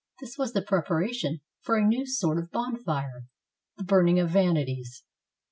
[0.19, 3.25] This was the preparation for a new sort of bonfire,—
[3.77, 5.03] the Burning of Vanities.